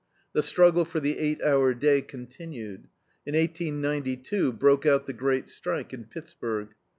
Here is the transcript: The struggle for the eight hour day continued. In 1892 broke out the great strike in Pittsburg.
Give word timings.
The 0.33 0.41
struggle 0.41 0.83
for 0.83 0.99
the 0.99 1.19
eight 1.19 1.43
hour 1.43 1.75
day 1.75 2.01
continued. 2.01 2.87
In 3.27 3.35
1892 3.35 4.51
broke 4.51 4.83
out 4.87 5.05
the 5.05 5.13
great 5.13 5.47
strike 5.47 5.93
in 5.93 6.05
Pittsburg. 6.05 6.69